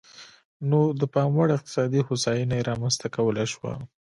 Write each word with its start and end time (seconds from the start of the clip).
نو 0.69 0.79
د 0.99 1.01
پاموړ 1.13 1.47
اقتصادي 1.57 2.01
هوساینه 2.07 2.53
یې 2.57 2.67
رامنځته 2.69 3.07
کولای 3.15 3.47
شوه. 3.53 3.71